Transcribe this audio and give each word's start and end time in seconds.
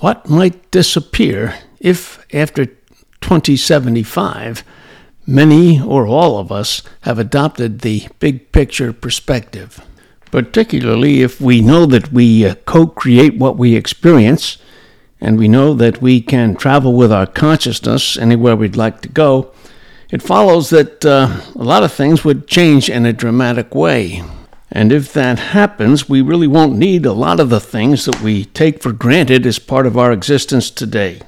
what 0.00 0.28
might 0.28 0.70
disappear 0.70 1.54
if, 1.80 2.24
after 2.34 2.66
2075, 3.20 4.62
many 5.26 5.80
or 5.80 6.06
all 6.06 6.38
of 6.38 6.52
us 6.52 6.82
have 7.02 7.18
adopted 7.18 7.80
the 7.80 8.06
big 8.18 8.52
picture 8.52 8.92
perspective? 8.92 9.80
Particularly 10.30 11.22
if 11.22 11.40
we 11.40 11.60
know 11.60 11.86
that 11.86 12.12
we 12.12 12.44
uh, 12.44 12.56
co 12.66 12.86
create 12.86 13.38
what 13.38 13.56
we 13.56 13.74
experience, 13.74 14.58
and 15.20 15.38
we 15.38 15.48
know 15.48 15.72
that 15.74 16.02
we 16.02 16.20
can 16.20 16.54
travel 16.54 16.92
with 16.92 17.10
our 17.10 17.26
consciousness 17.26 18.18
anywhere 18.18 18.54
we'd 18.54 18.76
like 18.76 19.00
to 19.00 19.08
go, 19.08 19.50
it 20.10 20.22
follows 20.22 20.70
that 20.70 21.04
uh, 21.04 21.40
a 21.54 21.64
lot 21.64 21.82
of 21.82 21.92
things 21.92 22.24
would 22.24 22.46
change 22.46 22.90
in 22.90 23.06
a 23.06 23.12
dramatic 23.12 23.74
way. 23.74 24.22
And 24.76 24.92
if 24.92 25.10
that 25.14 25.38
happens, 25.38 26.06
we 26.06 26.20
really 26.20 26.46
won't 26.46 26.76
need 26.76 27.06
a 27.06 27.14
lot 27.14 27.40
of 27.40 27.48
the 27.48 27.60
things 27.60 28.04
that 28.04 28.20
we 28.20 28.44
take 28.44 28.82
for 28.82 28.92
granted 28.92 29.46
as 29.46 29.58
part 29.58 29.86
of 29.86 29.96
our 29.96 30.12
existence 30.12 30.70
today. 30.70 31.22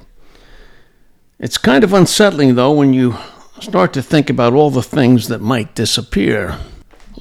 It's 1.39 1.57
kind 1.57 1.83
of 1.83 1.91
unsettling, 1.91 2.53
though, 2.53 2.73
when 2.73 2.93
you 2.93 3.17
start 3.59 3.91
to 3.93 4.03
think 4.03 4.29
about 4.29 4.53
all 4.53 4.69
the 4.69 4.83
things 4.83 5.29
that 5.29 5.41
might 5.41 5.73
disappear. 5.73 6.59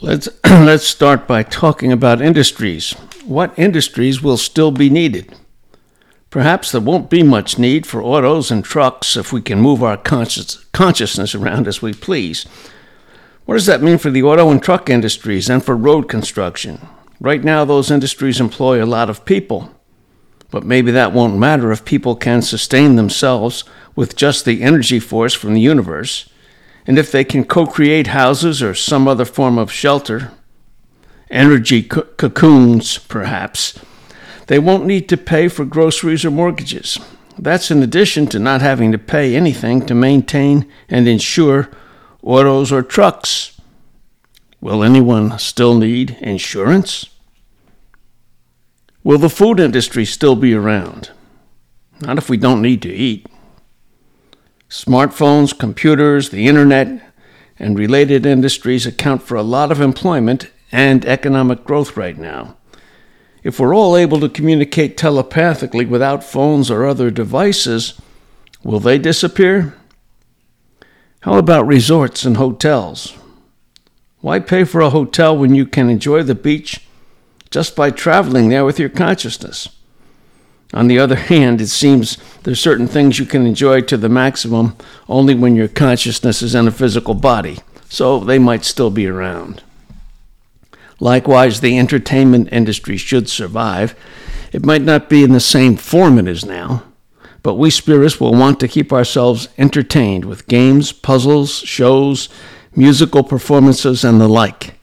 Let's, 0.02 0.28
let's 0.44 0.84
start 0.86 1.26
by 1.26 1.44
talking 1.44 1.92
about 1.92 2.20
industries. 2.20 2.92
What 3.24 3.58
industries 3.58 4.22
will 4.22 4.36
still 4.36 4.70
be 4.70 4.90
needed? 4.90 5.34
Perhaps 6.28 6.72
there 6.72 6.82
won't 6.82 7.08
be 7.08 7.22
much 7.22 7.58
need 7.58 7.86
for 7.86 8.02
autos 8.02 8.50
and 8.50 8.62
trucks 8.62 9.16
if 9.16 9.32
we 9.32 9.40
can 9.40 9.62
move 9.62 9.82
our 9.82 9.96
conscious, 9.96 10.62
consciousness 10.72 11.34
around 11.34 11.66
as 11.66 11.80
we 11.80 11.94
please. 11.94 12.44
What 13.48 13.54
does 13.54 13.64
that 13.64 13.80
mean 13.80 13.96
for 13.96 14.10
the 14.10 14.22
auto 14.24 14.50
and 14.50 14.62
truck 14.62 14.90
industries 14.90 15.48
and 15.48 15.64
for 15.64 15.74
road 15.74 16.06
construction? 16.06 16.86
Right 17.18 17.42
now, 17.42 17.64
those 17.64 17.90
industries 17.90 18.42
employ 18.42 18.84
a 18.84 18.84
lot 18.84 19.08
of 19.08 19.24
people. 19.24 19.74
But 20.50 20.64
maybe 20.64 20.90
that 20.90 21.14
won't 21.14 21.38
matter 21.38 21.72
if 21.72 21.82
people 21.86 22.14
can 22.14 22.42
sustain 22.42 22.96
themselves 22.96 23.64
with 23.96 24.16
just 24.16 24.44
the 24.44 24.62
energy 24.62 25.00
force 25.00 25.32
from 25.32 25.54
the 25.54 25.62
universe, 25.62 26.28
and 26.86 26.98
if 26.98 27.10
they 27.10 27.24
can 27.24 27.42
co 27.42 27.64
create 27.66 28.08
houses 28.08 28.62
or 28.62 28.74
some 28.74 29.08
other 29.08 29.24
form 29.24 29.56
of 29.56 29.72
shelter, 29.72 30.30
energy 31.30 31.82
co- 31.82 32.02
cocoons, 32.02 32.98
perhaps, 32.98 33.80
they 34.48 34.58
won't 34.58 34.84
need 34.84 35.08
to 35.08 35.16
pay 35.16 35.48
for 35.48 35.64
groceries 35.64 36.22
or 36.22 36.30
mortgages. 36.30 36.98
That's 37.38 37.70
in 37.70 37.82
addition 37.82 38.26
to 38.26 38.38
not 38.38 38.60
having 38.60 38.92
to 38.92 38.98
pay 38.98 39.34
anything 39.34 39.86
to 39.86 39.94
maintain 39.94 40.70
and 40.90 41.08
insure 41.08 41.70
autos, 42.22 42.72
or 42.72 42.82
trucks. 42.82 43.60
Will 44.60 44.82
anyone 44.82 45.38
still 45.38 45.76
need 45.76 46.16
insurance? 46.20 47.06
Will 49.04 49.18
the 49.18 49.30
food 49.30 49.60
industry 49.60 50.04
still 50.04 50.36
be 50.36 50.52
around? 50.52 51.10
Not 52.00 52.18
if 52.18 52.28
we 52.28 52.36
don't 52.36 52.62
need 52.62 52.82
to 52.82 52.92
eat. 52.92 53.26
Smartphones, 54.68 55.58
computers, 55.58 56.30
the 56.30 56.46
internet, 56.46 57.12
and 57.58 57.78
related 57.78 58.26
industries 58.26 58.86
account 58.86 59.22
for 59.22 59.36
a 59.36 59.42
lot 59.42 59.72
of 59.72 59.80
employment 59.80 60.50
and 60.70 61.04
economic 61.06 61.64
growth 61.64 61.96
right 61.96 62.18
now. 62.18 62.56
If 63.42 63.58
we're 63.58 63.74
all 63.74 63.96
able 63.96 64.20
to 64.20 64.28
communicate 64.28 64.96
telepathically 64.96 65.86
without 65.86 66.22
phones 66.22 66.70
or 66.70 66.84
other 66.84 67.10
devices, 67.10 68.00
will 68.62 68.80
they 68.80 68.98
disappear? 68.98 69.74
How 71.20 71.34
about 71.36 71.66
resorts 71.66 72.24
and 72.24 72.36
hotels? 72.36 73.16
Why 74.20 74.38
pay 74.38 74.64
for 74.64 74.80
a 74.80 74.90
hotel 74.90 75.36
when 75.36 75.54
you 75.54 75.66
can 75.66 75.90
enjoy 75.90 76.22
the 76.22 76.34
beach 76.34 76.86
just 77.50 77.74
by 77.74 77.90
traveling 77.90 78.48
there 78.48 78.64
with 78.64 78.78
your 78.78 78.88
consciousness? 78.88 79.68
On 80.74 80.86
the 80.86 80.98
other 80.98 81.16
hand, 81.16 81.60
it 81.60 81.68
seems 81.68 82.18
there's 82.42 82.60
certain 82.60 82.86
things 82.86 83.18
you 83.18 83.26
can 83.26 83.46
enjoy 83.46 83.80
to 83.82 83.96
the 83.96 84.08
maximum 84.08 84.76
only 85.08 85.34
when 85.34 85.56
your 85.56 85.68
consciousness 85.68 86.42
is 86.42 86.54
in 86.54 86.68
a 86.68 86.72
physical 86.72 87.14
body, 87.14 87.58
so 87.88 88.20
they 88.20 88.38
might 88.38 88.64
still 88.64 88.90
be 88.90 89.06
around. 89.06 89.62
Likewise, 91.00 91.60
the 91.60 91.78
entertainment 91.78 92.48
industry 92.52 92.96
should 92.96 93.28
survive. 93.28 93.94
It 94.52 94.66
might 94.66 94.82
not 94.82 95.08
be 95.08 95.22
in 95.22 95.32
the 95.32 95.40
same 95.40 95.76
form 95.76 96.18
it 96.18 96.28
is 96.28 96.44
now, 96.44 96.82
but 97.42 97.54
we 97.54 97.70
spirits 97.70 98.20
will 98.20 98.32
want 98.32 98.60
to 98.60 98.68
keep 98.68 98.92
ourselves 98.92 99.48
entertained 99.58 100.24
with 100.24 100.48
games, 100.48 100.92
puzzles, 100.92 101.58
shows, 101.60 102.28
musical 102.74 103.22
performances, 103.22 104.04
and 104.04 104.20
the 104.20 104.28
like. 104.28 104.74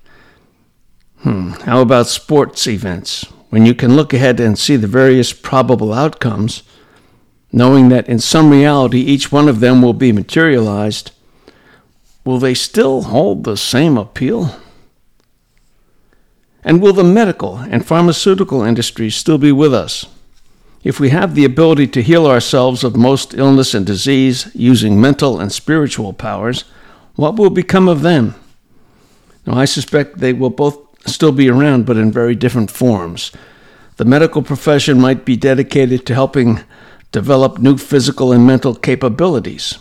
Hmm, 1.19 1.51
how 1.63 1.81
about 1.81 2.07
sports 2.07 2.67
events? 2.67 3.25
When 3.49 3.65
you 3.65 3.73
can 3.73 3.95
look 3.95 4.13
ahead 4.13 4.39
and 4.39 4.57
see 4.57 4.75
the 4.75 4.87
various 4.87 5.33
probable 5.33 5.93
outcomes, 5.93 6.63
knowing 7.51 7.89
that 7.89 8.09
in 8.09 8.19
some 8.19 8.49
reality 8.49 8.99
each 8.99 9.31
one 9.31 9.47
of 9.47 9.59
them 9.59 9.81
will 9.81 9.93
be 9.93 10.11
materialized, 10.11 11.11
will 12.25 12.37
they 12.37 12.53
still 12.53 13.03
hold 13.03 13.43
the 13.43 13.55
same 13.55 13.97
appeal? 13.97 14.59
And 16.63 16.81
will 16.81 16.93
the 16.93 17.03
medical 17.03 17.57
and 17.57 17.85
pharmaceutical 17.85 18.63
industries 18.63 19.15
still 19.15 19.37
be 19.37 19.51
with 19.51 19.73
us? 19.73 20.07
If 20.85 20.99
we 20.99 21.09
have 21.09 21.33
the 21.33 21.45
ability 21.45 21.87
to 21.87 22.03
heal 22.03 22.27
ourselves 22.27 22.83
of 22.83 22.95
most 22.95 23.33
illness 23.33 23.73
and 23.73 23.87
disease 23.87 24.51
using 24.53 25.01
mental 25.01 25.39
and 25.39 25.51
spiritual 25.51 26.13
powers, 26.13 26.63
what 27.15 27.37
will 27.37 27.49
become 27.49 27.87
of 27.87 28.03
them? 28.03 28.35
Now, 29.47 29.55
I 29.55 29.65
suspect 29.65 30.19
they 30.19 30.31
will 30.31 30.51
both 30.51 30.77
still 31.07 31.31
be 31.31 31.49
around, 31.49 31.87
but 31.87 31.97
in 31.97 32.11
very 32.11 32.35
different 32.35 32.69
forms. 32.69 33.31
The 33.97 34.05
medical 34.05 34.43
profession 34.43 35.01
might 35.01 35.25
be 35.25 35.35
dedicated 35.35 36.05
to 36.05 36.13
helping 36.13 36.61
develop 37.11 37.57
new 37.57 37.79
physical 37.79 38.31
and 38.31 38.45
mental 38.45 38.75
capabilities, 38.75 39.79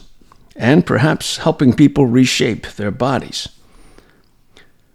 and 0.57 0.87
perhaps 0.87 1.37
helping 1.37 1.75
people 1.75 2.07
reshape 2.07 2.67
their 2.77 2.91
bodies. 2.91 3.51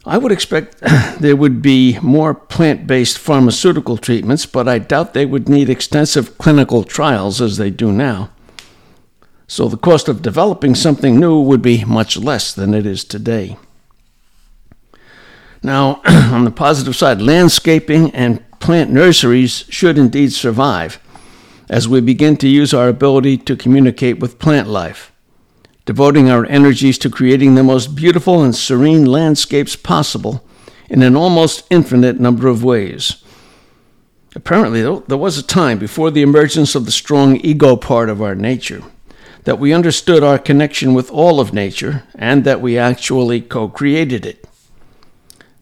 I 0.09 0.17
would 0.17 0.31
expect 0.31 0.79
there 1.19 1.35
would 1.35 1.61
be 1.61 1.99
more 1.99 2.33
plant 2.33 2.87
based 2.87 3.19
pharmaceutical 3.19 3.95
treatments, 3.95 4.47
but 4.47 4.67
I 4.67 4.79
doubt 4.79 5.13
they 5.13 5.25
would 5.25 5.47
need 5.47 5.69
extensive 5.69 6.35
clinical 6.39 6.83
trials 6.83 7.39
as 7.41 7.57
they 7.57 7.69
do 7.69 7.91
now. 7.91 8.31
So 9.47 9.67
the 9.67 9.77
cost 9.77 10.09
of 10.09 10.23
developing 10.23 10.73
something 10.73 11.19
new 11.19 11.39
would 11.39 11.61
be 11.61 11.85
much 11.85 12.17
less 12.17 12.51
than 12.53 12.73
it 12.73 12.87
is 12.87 13.03
today. 13.03 13.57
Now, 15.61 16.01
on 16.05 16.43
the 16.43 16.51
positive 16.51 16.95
side, 16.95 17.21
landscaping 17.21 18.09
and 18.15 18.43
plant 18.59 18.89
nurseries 18.89 19.65
should 19.69 19.99
indeed 19.99 20.33
survive 20.33 20.99
as 21.69 21.87
we 21.87 22.01
begin 22.01 22.35
to 22.37 22.47
use 22.47 22.73
our 22.73 22.87
ability 22.87 23.37
to 23.37 23.55
communicate 23.55 24.19
with 24.19 24.39
plant 24.39 24.67
life 24.67 25.11
devoting 25.89 26.29
our 26.29 26.45
energies 26.45 26.99
to 26.99 27.09
creating 27.09 27.55
the 27.55 27.63
most 27.63 27.95
beautiful 27.95 28.43
and 28.43 28.55
serene 28.55 29.07
landscapes 29.07 29.75
possible 29.75 30.47
in 30.87 31.01
an 31.01 31.15
almost 31.15 31.65
infinite 31.71 32.19
number 32.19 32.47
of 32.47 32.63
ways. 32.63 33.23
Apparently, 34.35 34.83
there 34.83 35.17
was 35.17 35.39
a 35.39 35.41
time 35.41 35.79
before 35.79 36.11
the 36.11 36.21
emergence 36.21 36.75
of 36.75 36.85
the 36.85 36.91
strong 36.91 37.37
ego 37.37 37.75
part 37.75 38.07
of 38.07 38.21
our 38.21 38.35
nature 38.35 38.83
that 39.45 39.57
we 39.57 39.73
understood 39.73 40.21
our 40.21 40.37
connection 40.37 40.93
with 40.93 41.09
all 41.09 41.39
of 41.39 41.55
nature 41.55 42.03
and 42.13 42.43
that 42.43 42.61
we 42.61 42.77
actually 42.77 43.41
co 43.41 43.67
created 43.67 44.27
it. 44.27 44.47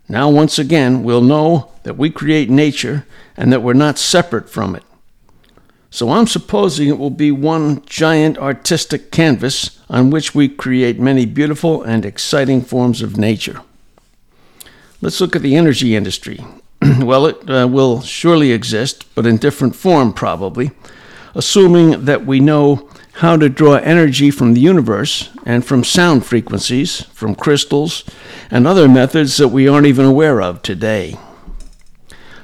Now, 0.09 0.29
once 0.29 0.59
again, 0.59 1.03
we'll 1.03 1.21
know 1.21 1.71
that 1.83 1.95
we 1.95 2.09
create 2.09 2.49
nature 2.49 3.07
and 3.37 3.53
that 3.53 3.63
we're 3.63 3.71
not 3.71 3.97
separate 3.97 4.49
from 4.49 4.75
it. 4.75 4.83
So 5.97 6.11
I'm 6.11 6.27
supposing 6.27 6.89
it 6.89 6.99
will 6.99 7.09
be 7.09 7.31
one 7.31 7.83
giant 7.87 8.37
artistic 8.37 9.09
canvas 9.09 9.79
on 9.89 10.11
which 10.11 10.35
we 10.35 10.47
create 10.47 10.99
many 10.99 11.25
beautiful 11.25 11.81
and 11.81 12.05
exciting 12.05 12.61
forms 12.61 13.01
of 13.01 13.17
nature. 13.17 13.61
Let's 15.01 15.19
look 15.19 15.35
at 15.35 15.41
the 15.41 15.55
energy 15.55 15.95
industry. 15.95 16.45
well, 16.99 17.25
it 17.25 17.49
uh, 17.49 17.67
will 17.67 18.01
surely 18.01 18.51
exist, 18.51 19.07
but 19.15 19.25
in 19.25 19.37
different 19.37 19.75
form 19.75 20.13
probably, 20.13 20.69
assuming 21.33 22.05
that 22.05 22.27
we 22.27 22.39
know 22.39 22.87
how 23.13 23.35
to 23.35 23.49
draw 23.49 23.77
energy 23.77 24.29
from 24.29 24.53
the 24.53 24.61
universe 24.61 25.31
and 25.47 25.65
from 25.65 25.83
sound 25.83 26.27
frequencies, 26.27 27.05
from 27.05 27.33
crystals, 27.33 28.03
and 28.51 28.67
other 28.67 28.87
methods 28.87 29.37
that 29.37 29.47
we 29.47 29.67
aren't 29.67 29.87
even 29.87 30.05
aware 30.05 30.43
of 30.43 30.61
today. 30.61 31.17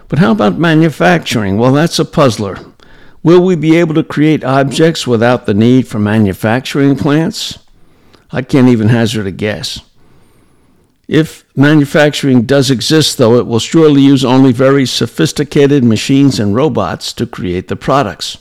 But 0.08 0.18
how 0.18 0.32
about 0.32 0.58
manufacturing? 0.58 1.60
Well, 1.60 1.74
that's 1.74 2.00
a 2.00 2.06
puzzler. 2.06 2.73
Will 3.24 3.42
we 3.42 3.56
be 3.56 3.78
able 3.78 3.96
to 3.96 4.04
create 4.04 4.44
objects 4.44 5.08
without 5.08 5.46
the 5.46 5.54
need 5.54 5.88
for 5.88 5.98
manufacturing 5.98 6.98
plants? 6.98 7.58
I 8.32 8.42
can't 8.42 8.68
even 8.68 8.90
hazard 8.90 9.26
a 9.26 9.32
guess. 9.32 9.80
If 11.08 11.46
manufacturing 11.56 12.42
does 12.44 12.70
exist, 12.70 13.18
though, 13.18 13.36
it 13.36 13.48
will 13.48 13.60
surely 13.60 14.02
use 14.02 14.26
only 14.26 14.52
very 14.52 14.86
sophisticated 14.86 15.84
machines 15.84 16.40
and 16.40 16.54
robots 16.54 17.14
to 17.14 17.26
create 17.26 17.70
the 17.70 17.76
products. 17.78 18.40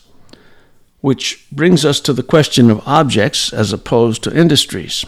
Which 1.01 1.47
brings 1.53 1.85
us 1.85 2.01
to 2.01 2.13
the 2.13 2.23
question 2.23 2.71
of 2.71 2.87
objects 2.87 3.53
as 3.53 3.73
opposed 3.73 4.25
to 4.25 4.37
industries. 4.37 5.05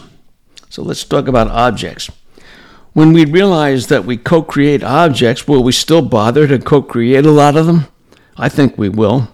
So 0.69 0.83
let's 0.83 1.03
talk 1.03 1.27
about 1.27 1.47
objects. 1.47 2.09
When 2.93 3.11
we 3.11 3.25
realize 3.25 3.87
that 3.87 4.05
we 4.05 4.15
co 4.15 4.41
create 4.41 4.83
objects, 4.83 5.47
will 5.47 5.63
we 5.63 5.71
still 5.73 6.01
bother 6.01 6.47
to 6.47 6.59
co 6.59 6.81
create 6.81 7.25
a 7.25 7.31
lot 7.31 7.57
of 7.57 7.65
them? 7.65 7.87
I 8.37 8.49
think 8.49 8.77
we 8.77 8.89
will, 8.89 9.29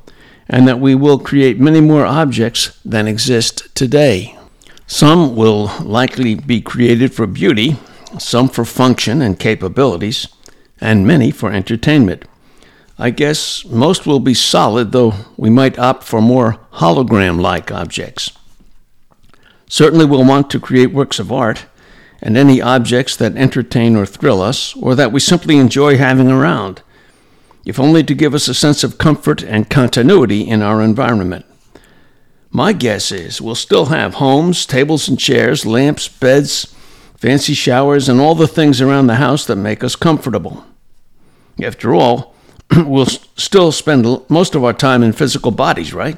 and 0.52 0.68
that 0.68 0.82
we 0.82 0.94
will 0.94 1.18
create 1.18 1.62
many 1.62 1.80
more 1.80 2.06
objects 2.06 2.78
than 2.84 3.08
exist 3.08 3.74
today. 3.74 4.38
Some 4.86 5.34
will 5.34 5.72
likely 5.80 6.36
be 6.36 6.60
created 6.60 7.14
for 7.14 7.26
beauty, 7.26 7.78
some 8.20 8.50
for 8.50 8.66
function 8.66 9.22
and 9.22 9.40
capabilities, 9.40 10.28
and 10.82 11.08
many 11.08 11.32
for 11.32 11.54
entertainment. 11.54 12.26
I 13.00 13.12
guess 13.12 13.64
most 13.66 14.06
will 14.06 14.20
be 14.20 14.34
solid, 14.34 14.92
though 14.92 15.14
we 15.38 15.50
might 15.50 15.80
opt 15.80 16.04
for 16.04 16.22
more 16.22 16.60
hologram 16.74 17.40
like 17.40 17.72
objects. 17.72 18.32
Certainly, 19.70 20.06
we'll 20.06 20.26
want 20.26 20.50
to 20.50 20.60
create 20.60 20.92
works 20.92 21.18
of 21.18 21.32
art 21.32 21.66
and 22.22 22.36
any 22.36 22.62
objects 22.62 23.16
that 23.16 23.38
entertain 23.38 23.96
or 23.96 24.06
thrill 24.06 24.42
us, 24.42 24.76
or 24.76 24.96
that 24.96 25.14
we 25.14 25.20
simply 25.22 25.58
enjoy 25.58 25.98
having 25.98 26.30
around, 26.30 26.82
if 27.66 27.80
only 27.80 28.04
to 28.04 28.16
give 28.16 28.34
us 28.34 28.48
a 28.48 28.54
sense 28.54 28.84
of 28.84 28.98
comfort 28.98 29.44
and 29.44 29.70
continuity 29.70 30.42
in 30.42 30.62
our 30.62 30.82
environment. 30.82 31.46
My 32.50 32.74
guess 32.74 33.12
is 33.12 33.42
we'll 33.42 33.56
still 33.56 33.86
have 33.86 34.16
homes, 34.16 34.66
tables 34.66 35.08
and 35.08 35.18
chairs, 35.18 35.66
lamps, 35.66 36.08
beds, 36.08 36.76
fancy 37.16 37.54
showers, 37.54 38.10
and 38.10 38.20
all 38.20 38.36
the 38.36 38.48
things 38.48 38.82
around 38.82 39.08
the 39.08 39.16
house 39.16 39.46
that 39.46 39.56
make 39.56 39.84
us 39.84 39.96
comfortable. 39.96 40.66
After 41.62 41.94
all, 41.94 42.36
we'll 42.76 43.06
still 43.06 43.72
spend 43.72 44.06
most 44.30 44.56
of 44.56 44.64
our 44.64 44.74
time 44.74 45.04
in 45.04 45.14
physical 45.14 45.52
bodies, 45.52 45.94
right? 45.94 46.18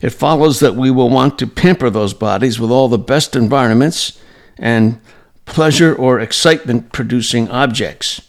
It 0.00 0.10
follows 0.10 0.60
that 0.60 0.76
we 0.76 0.90
will 0.90 1.10
want 1.10 1.38
to 1.40 1.46
pamper 1.46 1.90
those 1.90 2.14
bodies 2.14 2.58
with 2.58 2.70
all 2.70 2.88
the 2.88 2.98
best 2.98 3.36
environments 3.36 4.18
and 4.56 5.00
pleasure 5.44 5.94
or 5.94 6.20
excitement 6.20 6.92
producing 6.92 7.50
objects. 7.50 8.22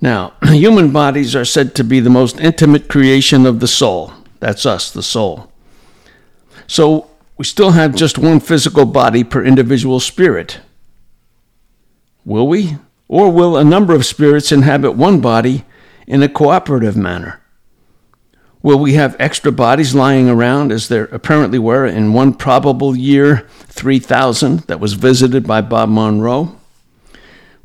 Now, 0.00 0.34
human 0.44 0.92
bodies 0.92 1.34
are 1.34 1.44
said 1.44 1.74
to 1.76 1.84
be 1.84 2.00
the 2.00 2.10
most 2.10 2.40
intimate 2.40 2.88
creation 2.88 3.46
of 3.46 3.60
the 3.60 3.68
soul. 3.68 4.12
That's 4.40 4.66
us, 4.66 4.90
the 4.90 5.02
soul. 5.02 5.50
So 6.66 7.10
we 7.36 7.44
still 7.44 7.72
have 7.72 7.94
just 7.94 8.18
one 8.18 8.40
physical 8.40 8.86
body 8.86 9.24
per 9.24 9.44
individual 9.44 10.00
spirit. 10.00 10.60
Will 12.24 12.48
we? 12.48 12.76
Or 13.08 13.30
will 13.30 13.56
a 13.56 13.64
number 13.64 13.94
of 13.94 14.04
spirits 14.04 14.50
inhabit 14.50 14.92
one 14.92 15.20
body 15.20 15.64
in 16.06 16.22
a 16.22 16.28
cooperative 16.28 16.96
manner? 16.96 17.40
Will 18.62 18.78
we 18.78 18.94
have 18.94 19.14
extra 19.20 19.52
bodies 19.52 19.94
lying 19.94 20.28
around 20.28 20.72
as 20.72 20.88
there 20.88 21.04
apparently 21.06 21.58
were 21.58 21.86
in 21.86 22.12
one 22.12 22.34
probable 22.34 22.96
year 22.96 23.46
3000 23.68 24.60
that 24.60 24.80
was 24.80 24.94
visited 24.94 25.46
by 25.46 25.60
Bob 25.60 25.88
Monroe? 25.88 26.58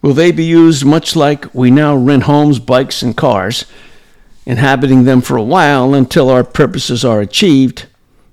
Will 0.01 0.13
they 0.13 0.31
be 0.31 0.43
used 0.43 0.83
much 0.83 1.15
like 1.15 1.53
we 1.53 1.69
now 1.69 1.95
rent 1.95 2.23
homes, 2.23 2.57
bikes, 2.57 3.03
and 3.03 3.15
cars, 3.15 3.65
inhabiting 4.45 5.03
them 5.03 5.21
for 5.21 5.37
a 5.37 5.43
while 5.43 5.93
until 5.93 6.29
our 6.29 6.43
purposes 6.43 7.05
are 7.05 7.21
achieved, 7.21 7.85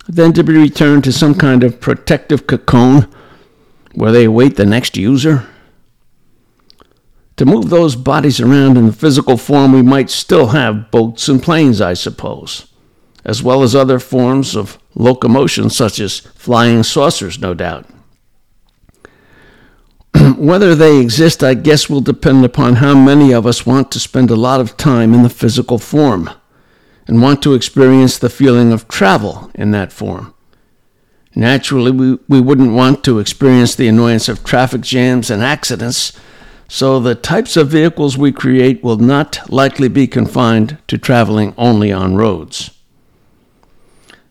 then 0.06 0.32
to 0.32 0.42
be 0.42 0.54
returned 0.54 1.04
to 1.04 1.12
some 1.12 1.34
kind 1.34 1.62
of 1.62 1.80
protective 1.80 2.46
cocoon 2.46 3.06
where 3.94 4.12
they 4.12 4.24
await 4.24 4.56
the 4.56 4.64
next 4.64 4.96
user? 4.96 5.46
To 7.36 7.44
move 7.44 7.68
those 7.68 7.94
bodies 7.94 8.40
around 8.40 8.76
in 8.76 8.86
the 8.86 8.92
physical 8.92 9.36
form, 9.36 9.72
we 9.72 9.82
might 9.82 10.10
still 10.10 10.48
have 10.48 10.90
boats 10.90 11.28
and 11.28 11.42
planes, 11.42 11.80
I 11.80 11.94
suppose, 11.94 12.66
as 13.24 13.42
well 13.42 13.62
as 13.62 13.74
other 13.74 13.98
forms 13.98 14.56
of 14.56 14.78
locomotion, 14.94 15.70
such 15.70 16.00
as 16.00 16.18
flying 16.18 16.82
saucers, 16.82 17.38
no 17.38 17.54
doubt. 17.54 17.86
Um, 20.28 20.46
whether 20.46 20.75
they 20.75 21.00
exist, 21.00 21.42
I 21.42 21.54
guess, 21.54 21.88
will 21.88 22.02
depend 22.02 22.44
upon 22.44 22.76
how 22.76 22.94
many 22.94 23.32
of 23.32 23.46
us 23.46 23.64
want 23.64 23.90
to 23.92 23.98
spend 23.98 24.30
a 24.30 24.36
lot 24.36 24.60
of 24.60 24.76
time 24.76 25.14
in 25.14 25.22
the 25.22 25.30
physical 25.30 25.78
form 25.78 26.28
and 27.06 27.22
want 27.22 27.42
to 27.42 27.54
experience 27.54 28.19
the 28.19 28.28
feeling 28.28 28.70
of 28.70 28.88
travel 28.88 29.50
in 29.54 29.70
that 29.70 29.90
form. 29.90 30.34
Naturally, 31.34 31.90
we, 31.90 32.19
we 32.28 32.40
wouldn't 32.42 32.75
want 32.75 33.02
to 33.04 33.20
experience 33.20 33.75
the 33.75 33.88
annoyance 33.88 34.28
of 34.28 34.44
traffic 34.44 34.82
jams 34.82 35.30
and 35.30 35.42
accidents 35.42 36.12
so 36.69 37.00
the 37.00 37.14
types 37.14 37.56
of 37.56 37.69
vehicles 37.69 38.19
we 38.19 38.30
create 38.30 38.84
will 38.84 38.98
not 38.98 39.40
likely 39.50 39.88
be 39.88 40.06
confined 40.06 40.76
to 40.88 40.98
traveling 40.98 41.54
only 41.56 41.90
on 41.90 42.16
roads. 42.16 42.70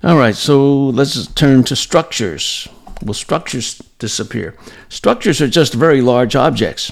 All 0.04 0.18
right, 0.18 0.36
so 0.36 0.90
let's 0.90 1.26
turn 1.34 1.64
to 1.64 1.76
structures. 1.76 2.68
Will 3.02 3.16
structures 3.16 3.82
disappear? 4.00 4.56
Structures 4.90 5.42
are 5.42 5.48
just 5.48 5.74
very 5.74 6.02
large 6.02 6.36
objects. 6.36 6.92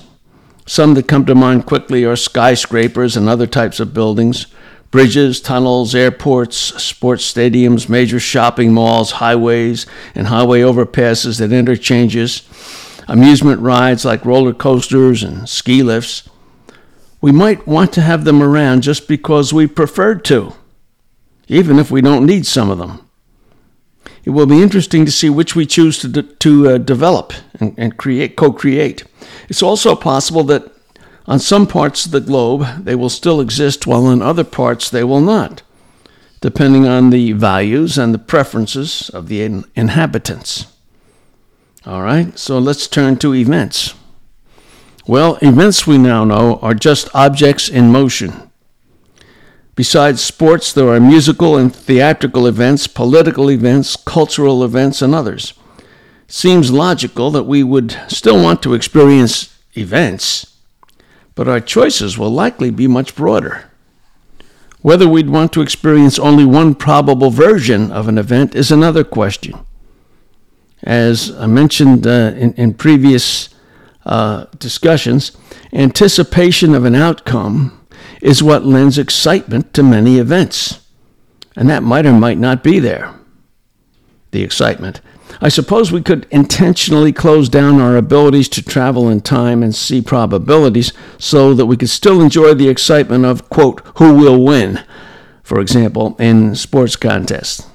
Some 0.66 0.94
that 0.96 1.08
come 1.08 1.26
to 1.26 1.36
mind 1.36 1.66
quickly 1.66 2.06
are 2.06 2.16
skyscrapers 2.16 3.16
and 3.16 3.30
other 3.30 3.48
types 3.48 3.80
of 3.80 3.94
buildings, 3.94 4.48
bridges, 4.90 5.40
tunnels, 5.40 5.94
airports, 5.94 6.58
sports 6.58 7.32
stadiums, 7.32 7.88
major 7.88 8.20
shopping 8.20 8.74
malls, 8.74 9.12
highways, 9.12 9.86
and 10.16 10.28
highway 10.28 10.62
overpasses 10.62 11.40
and 11.40 11.54
interchanges 11.54 12.42
amusement 13.08 13.62
rides 13.62 14.06
like 14.06 14.26
roller 14.26 14.54
coasters 14.54 15.24
and 15.24 15.48
ski 15.48 15.84
lifts. 15.84 16.28
We 17.22 17.32
might 17.32 17.68
want 17.68 17.94
to 17.94 18.02
have 18.02 18.24
them 18.24 18.42
around 18.42 18.82
just 18.82 19.08
because 19.08 19.54
we 19.54 19.68
preferred 19.68 20.24
to, 20.26 20.54
even 21.48 21.80
if 21.80 21.90
we 21.90 22.02
don't 22.02 22.26
need 22.26 22.46
some 22.46 22.70
of 22.70 22.78
them. 22.78 23.05
It 24.26 24.32
will 24.32 24.48
be 24.48 24.62
interesting 24.62 25.06
to 25.06 25.12
see 25.12 25.30
which 25.30 25.56
we 25.56 25.68
choose 25.68 26.00
to, 26.00 26.08
de- 26.08 26.24
to 26.24 26.70
uh, 26.70 26.78
develop 26.80 27.32
and, 27.60 27.76
and 27.78 27.96
create, 27.96 28.36
co-create. 28.36 29.04
It's 29.50 29.62
also 29.62 29.96
possible 29.96 30.44
that 30.46 30.72
on 31.28 31.40
some 31.40 31.68
parts 31.68 32.06
of 32.06 32.12
the 32.12 32.22
globe 32.22 32.84
they 32.84 32.96
will 32.96 33.10
still 33.10 33.40
exist, 33.40 33.86
while 33.86 34.10
in 34.10 34.24
other 34.24 34.44
parts 34.44 34.90
they 34.90 35.04
will 35.04 35.22
not, 35.22 35.62
depending 36.42 36.88
on 36.88 37.12
the 37.12 37.34
values 37.34 38.00
and 38.00 38.14
the 38.14 38.20
preferences 38.20 39.10
of 39.12 39.28
the 39.28 39.44
in- 39.44 39.66
inhabitants. 39.76 40.66
All 41.86 42.02
right, 42.02 42.38
so 42.38 42.58
let's 42.58 42.88
turn 42.88 43.18
to 43.18 43.36
events. 43.36 43.94
Well, 45.06 45.38
events 45.44 45.86
we 45.86 46.00
now 46.00 46.24
know 46.24 46.58
are 46.64 46.74
just 46.74 47.14
objects 47.14 47.70
in 47.70 47.92
motion. 47.92 48.45
Besides 49.76 50.22
sports, 50.24 50.72
there 50.72 50.88
are 50.88 51.02
musical 51.02 51.58
and 51.58 51.74
theatrical 51.76 52.48
events, 52.48 52.88
political 52.88 53.52
events, 53.52 53.98
cultural 53.98 54.64
events, 54.64 55.02
and 55.02 55.14
others. 55.14 55.54
seems 56.28 56.72
logical 56.72 57.30
that 57.30 57.44
we 57.44 57.62
would 57.62 57.96
still 58.08 58.42
want 58.42 58.64
to 58.64 58.74
experience 58.74 59.60
events, 59.76 60.58
but 61.36 61.48
our 61.48 61.60
choices 61.60 62.18
will 62.18 62.32
likely 62.32 62.72
be 62.72 62.88
much 62.88 63.16
broader. 63.16 63.70
Whether 64.82 65.08
we'd 65.08 65.30
want 65.30 65.52
to 65.54 65.62
experience 65.62 66.18
only 66.18 66.46
one 66.46 66.74
probable 66.74 67.30
version 67.30 67.92
of 67.92 68.08
an 68.08 68.18
event 68.18 68.56
is 68.56 68.72
another 68.72 69.04
question. 69.04 69.54
As 70.84 71.32
I 71.32 71.48
mentioned 71.48 72.08
uh, 72.08 72.34
in, 72.36 72.54
in, 72.54 72.74
previous 72.76 73.50
uh, 74.06 74.46
discussions, 74.58 75.32
anticipation 75.74 76.74
of 76.74 76.86
an 76.86 76.96
outcome 76.96 77.85
is 78.22 78.44
what 78.44 78.66
lends 78.66 78.98
excitement 78.98 79.74
to 79.74 79.84
many 79.84 80.18
events. 80.18 80.86
And 81.56 81.70
that 81.70 81.84
might 81.84 82.06
or 82.06 82.14
might 82.14 82.38
not 82.38 82.64
be 82.64 82.80
there, 82.80 83.14
the 84.32 84.44
excitement. 84.44 85.02
I 85.42 85.50
suppose 85.50 85.92
we 85.92 86.02
could 86.02 86.28
intentionally 86.32 87.12
close 87.12 87.50
down 87.50 87.82
our 87.82 87.98
abilities 87.98 88.48
to 88.50 88.62
travel 88.62 89.10
in 89.10 89.22
time 89.22 89.64
and 89.64 89.76
see 89.76 90.02
probabilities 90.02 90.94
so 91.18 91.54
that 91.54 91.66
we 91.66 91.78
could 91.78 91.90
still 91.90 92.22
enjoy 92.22 92.54
the 92.54 92.70
excitement 92.70 93.26
of, 93.26 93.50
quote, 93.50 93.82
who 93.98 94.16
will 94.16 94.44
win, 94.44 94.84
for 95.44 95.60
example, 95.60 96.16
in 96.20 96.56
sports 96.56 96.96
contests. 96.96 97.68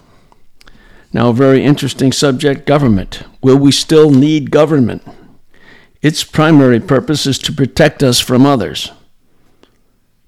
Now, 1.12 1.30
a 1.30 1.34
very 1.34 1.64
interesting 1.64 2.12
subject 2.12 2.66
government. 2.66 3.24
Will 3.42 3.58
we 3.58 3.72
still 3.72 4.10
need 4.10 4.50
government? 4.50 5.02
Its 6.02 6.24
primary 6.24 6.80
purpose 6.80 7.26
is 7.26 7.38
to 7.40 7.52
protect 7.52 8.02
us 8.02 8.20
from 8.20 8.46
others. 8.46 8.92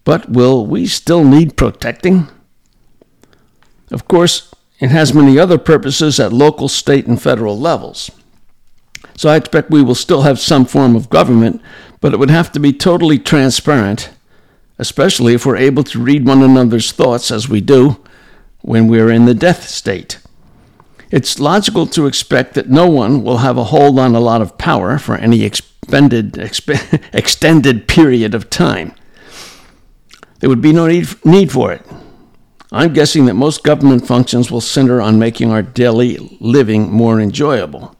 But 0.05 0.31
will 0.31 0.67
we 0.67 0.87
still 0.87 1.25
need 1.25 1.57
protecting? 1.57 2.29
Of 3.91 4.09
course, 4.09 4.53
it 4.81 4.91
has 4.91 5.15
many 5.15 5.39
other 5.39 5.59
purposes 5.59 6.19
at 6.19 6.33
local, 6.33 6.69
state, 6.69 7.07
and 7.07 7.21
federal 7.21 7.59
levels. 7.59 8.11
So 9.17 9.29
I 9.29 9.37
expect 9.37 9.71
we 9.71 9.83
will 9.83 9.95
still 9.95 10.23
have 10.23 10.41
some 10.41 10.65
form 10.65 10.97
of 10.97 11.11
government, 11.11 11.63
but 12.01 12.13
it 12.13 12.19
would 12.19 12.31
have 12.31 12.51
to 12.53 12.61
be 12.61 12.73
totally 12.73 13.19
transparent, 13.19 14.11
especially 14.79 15.35
if 15.35 15.47
we're 15.47 15.57
able 15.57 15.85
to 15.85 16.03
read 16.03 16.27
one 16.27 16.43
another's 16.43 16.91
thoughts 16.91 17.31
as 17.31 17.49
we 17.49 17.61
do 17.61 18.03
when 18.63 18.89
we're 18.89 19.11
in 19.11 19.27
the 19.27 19.35
death 19.35 19.69
state. 19.69 20.19
It's 21.11 21.39
logical 21.39 21.87
to 21.89 22.07
expect 22.07 22.55
that 22.55 22.71
no 22.71 22.89
one 22.89 23.23
will 23.23 23.39
have 23.39 23.59
a 23.59 23.65
hold 23.65 23.99
on 23.99 24.15
a 24.15 24.21
lot 24.21 24.41
of 24.41 24.57
power 24.57 24.99
for 24.99 25.15
any 25.17 25.45
expended, 25.45 26.33
exp- 26.33 27.05
extended 27.13 27.87
period 27.87 28.35
of 28.35 28.49
time. 28.49 28.95
There 30.43 30.51
would 30.51 30.61
be 30.61 30.73
no 30.73 30.89
need, 30.89 31.07
need 31.25 31.53
for 31.53 31.73
it. 31.73 31.87
I'm 32.73 32.93
guessing 32.93 33.27
that 33.27 33.35
most 33.35 33.63
government 33.63 34.09
functions 34.09 34.51
will 34.51 34.61
center 34.61 35.01
on 35.01 35.17
making 35.17 35.53
our 35.53 35.63
daily 35.63 36.37
living 36.41 36.91
more 36.91 37.21
enjoyable 37.21 37.97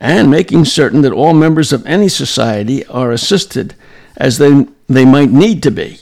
and 0.00 0.30
making 0.30 0.64
certain 0.64 1.02
that 1.02 1.12
all 1.12 1.34
members 1.34 1.74
of 1.74 1.84
any 1.84 2.08
society 2.08 2.86
are 2.86 3.12
assisted 3.12 3.74
as 4.16 4.38
they, 4.38 4.64
they 4.88 5.04
might 5.04 5.30
need 5.30 5.62
to 5.64 5.70
be 5.70 5.98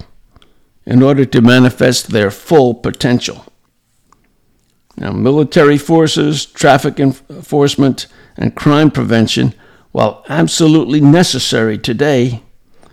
in 0.86 1.02
order 1.02 1.24
to 1.24 1.40
manifest 1.40 2.10
their 2.10 2.30
full 2.30 2.72
potential. 2.72 3.44
Now, 4.96 5.10
military 5.10 5.78
forces, 5.78 6.46
traffic 6.46 7.00
enforcement, 7.00 8.06
and 8.36 8.54
crime 8.54 8.92
prevention, 8.92 9.52
while 9.90 10.24
absolutely 10.28 11.00
necessary 11.00 11.76
today, 11.76 12.43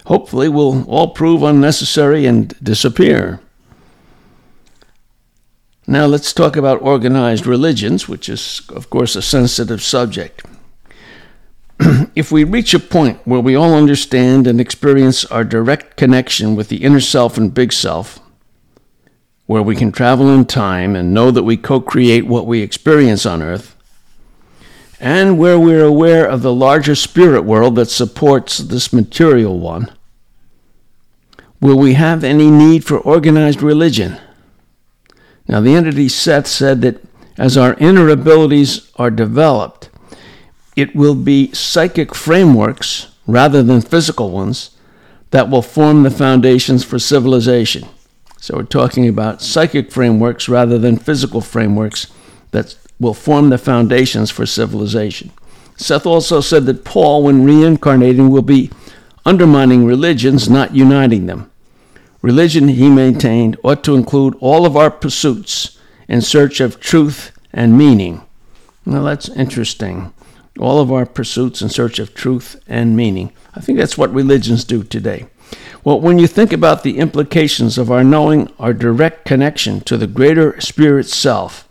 hopefully 0.06 0.50
will 0.50 0.84
all 0.90 1.10
prove 1.10 1.44
unnecessary 1.44 2.26
and 2.26 2.50
disappear. 2.64 3.40
Now, 5.88 6.06
let's 6.06 6.32
talk 6.32 6.56
about 6.56 6.82
organized 6.82 7.46
religions, 7.46 8.08
which 8.08 8.30
is, 8.30 8.62
of 8.70 8.90
course, 8.90 9.16
a 9.16 9.22
sensitive 9.22 9.82
subject. 9.82 10.46
if 12.16 12.32
we 12.32 12.44
reach 12.44 12.74
a 12.74 12.80
point 12.80 13.20
where 13.26 13.40
we 13.40 13.56
all 13.56 13.74
understand 13.74 14.48
and 14.48 14.62
experience 14.62 15.26
our 15.26 15.44
direct 15.44 15.98
connection 15.98 16.56
with 16.56 16.70
the 16.70 16.84
inner 16.84 17.00
self 17.00 17.38
and 17.38 17.54
big 17.54 17.74
self, 17.74 18.20
where 19.48 19.64
we 19.64 19.76
can 19.76 19.92
travel 19.92 20.30
in 20.30 20.46
time 20.46 20.96
and 20.96 21.14
know 21.14 21.32
that 21.32 21.44
we 21.44 21.58
co 21.58 21.82
create 21.82 22.26
what 22.26 22.46
we 22.46 22.62
experience 22.62 23.26
on 23.26 23.42
earth, 23.42 23.76
and 25.02 25.40
where 25.40 25.60
we're 25.60 25.84
aware 25.84 26.26
of 26.28 26.44
the 26.44 26.54
larger 26.54 26.94
spirit 26.94 27.42
world 27.42 27.76
that 27.76 27.88
supports 27.88 28.60
this 28.60 28.94
material 28.94 29.60
one, 29.60 29.92
will 31.60 31.78
we 31.78 31.96
have 31.96 32.24
any 32.24 32.52
need 32.52 32.86
for 32.86 33.00
organized 33.00 33.64
religion? 33.64 34.18
Now, 35.48 35.60
the 35.60 35.74
entity 35.74 36.08
Seth 36.08 36.46
said 36.46 36.82
that 36.82 37.02
as 37.36 37.58
our 37.58 37.74
inner 37.80 38.10
abilities 38.10 38.92
are 38.96 39.10
developed, 39.10 39.90
it 40.76 40.96
will 40.96 41.16
be 41.16 41.52
psychic 41.52 42.14
frameworks 42.14 43.08
rather 43.26 43.64
than 43.64 43.82
physical 43.82 44.30
ones 44.30 44.78
that 45.32 45.50
will 45.50 45.64
form 45.64 46.04
the 46.04 46.12
foundations 46.12 46.84
for 46.84 47.00
civilization. 47.00 47.88
So 48.40 48.58
we're 48.58 48.64
talking 48.64 49.08
about 49.08 49.42
psychic 49.42 49.92
frameworks 49.92 50.48
rather 50.48 50.78
than 50.78 50.98
physical 50.98 51.42
frameworks 51.42 52.08
that 52.52 52.76
will 53.02 53.16
form 53.16 53.50
the 53.50 53.58
foundations 53.58 54.30
for 54.30 54.46
civilization. 54.46 55.32
Seth 55.76 56.06
also 56.06 56.40
said 56.40 56.68
that 56.68 56.86
Paul, 56.86 57.24
when 57.24 57.44
reincarnating, 57.44 58.30
will 58.30 58.44
be 58.44 58.70
undermining 59.26 59.86
religions, 59.86 60.48
not 60.48 60.76
uniting 60.76 61.26
them. 61.26 61.52
Religion, 62.22 62.68
he 62.68 62.90
maintained, 62.90 63.58
ought 63.64 63.84
to 63.84 63.96
include 63.96 64.36
all 64.40 64.66
of 64.66 64.78
our 64.78 64.92
pursuits 64.92 65.80
in 66.08 66.22
search 66.22 66.60
of 66.60 66.80
truth 66.80 67.32
and 67.52 67.76
meaning. 67.76 68.22
Now 68.86 69.02
that's 69.02 69.30
interesting. 69.30 70.14
All 70.60 70.80
of 70.80 70.92
our 70.92 71.08
pursuits 71.08 71.64
in 71.64 71.70
search 71.70 71.98
of 71.98 72.14
truth 72.14 72.62
and 72.68 72.96
meaning. 72.96 73.34
I 73.56 73.62
think 73.62 73.80
that's 73.80 73.98
what 73.98 74.14
religions 74.14 74.64
do 74.64 74.84
today. 74.84 75.26
Well, 75.84 76.00
when 76.00 76.20
you 76.20 76.28
think 76.28 76.54
about 76.54 76.84
the 76.84 77.00
implications 77.00 77.80
of 77.80 77.90
our 77.90 78.04
knowing 78.04 78.54
our 78.60 78.74
direct 78.74 79.26
connection 79.26 79.82
to 79.82 79.98
the 79.98 80.06
greater 80.06 80.62
spirit 80.62 81.08
self, 81.08 81.68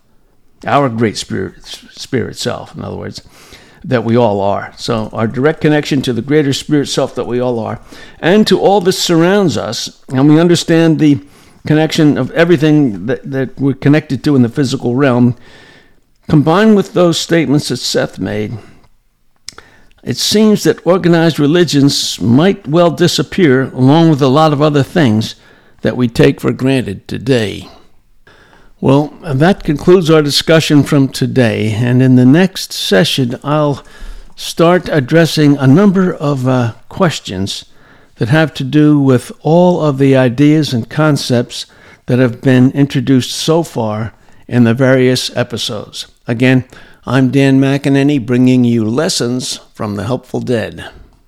our 0.65 0.89
great 0.89 1.17
spirit, 1.17 1.63
spirit 1.65 2.37
self, 2.37 2.75
in 2.75 2.83
other 2.83 2.97
words, 2.97 3.21
that 3.83 4.03
we 4.03 4.15
all 4.15 4.41
are. 4.41 4.73
So, 4.77 5.09
our 5.11 5.27
direct 5.27 5.61
connection 5.61 6.01
to 6.03 6.13
the 6.13 6.21
greater 6.21 6.53
spirit 6.53 6.87
self 6.87 7.15
that 7.15 7.25
we 7.25 7.39
all 7.39 7.59
are, 7.59 7.81
and 8.19 8.45
to 8.47 8.59
all 8.59 8.81
that 8.81 8.93
surrounds 8.93 9.57
us, 9.57 10.03
and 10.09 10.29
we 10.29 10.39
understand 10.39 10.99
the 10.99 11.19
connection 11.65 12.17
of 12.17 12.31
everything 12.31 13.05
that, 13.07 13.29
that 13.29 13.59
we're 13.59 13.73
connected 13.73 14.23
to 14.23 14.35
in 14.35 14.41
the 14.41 14.49
physical 14.49 14.95
realm, 14.95 15.35
combined 16.29 16.75
with 16.75 16.93
those 16.93 17.19
statements 17.19 17.69
that 17.69 17.77
Seth 17.77 18.19
made, 18.19 18.57
it 20.03 20.17
seems 20.17 20.63
that 20.63 20.85
organized 20.85 21.39
religions 21.39 22.19
might 22.19 22.67
well 22.67 22.89
disappear 22.89 23.63
along 23.63 24.09
with 24.09 24.21
a 24.21 24.27
lot 24.27 24.53
of 24.53 24.61
other 24.61 24.81
things 24.81 25.35
that 25.81 25.97
we 25.97 26.07
take 26.07 26.41
for 26.41 26.51
granted 26.51 27.07
today. 27.07 27.69
Well, 28.81 29.09
that 29.21 29.63
concludes 29.63 30.09
our 30.09 30.23
discussion 30.23 30.81
from 30.81 31.09
today, 31.09 31.71
and 31.71 32.01
in 32.01 32.15
the 32.15 32.25
next 32.25 32.73
session, 32.73 33.39
I'll 33.43 33.85
start 34.35 34.89
addressing 34.91 35.55
a 35.55 35.67
number 35.67 36.15
of 36.15 36.47
uh, 36.47 36.73
questions 36.89 37.65
that 38.15 38.29
have 38.29 38.55
to 38.55 38.63
do 38.63 38.99
with 38.99 39.31
all 39.41 39.81
of 39.81 39.99
the 39.99 40.15
ideas 40.15 40.73
and 40.73 40.89
concepts 40.89 41.67
that 42.07 42.17
have 42.17 42.41
been 42.41 42.71
introduced 42.71 43.29
so 43.29 43.61
far 43.61 44.15
in 44.47 44.63
the 44.63 44.73
various 44.73 45.29
episodes. 45.37 46.07
Again, 46.27 46.65
I'm 47.05 47.29
Dan 47.29 47.59
McEnany 47.61 48.25
bringing 48.25 48.63
you 48.63 48.83
lessons 48.83 49.57
from 49.75 49.95
the 49.95 50.05
Helpful 50.05 50.39
Dead. 50.39 50.89